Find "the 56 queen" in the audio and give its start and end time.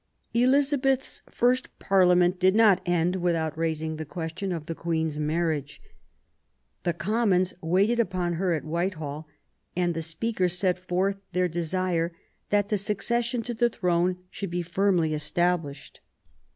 9.93-10.01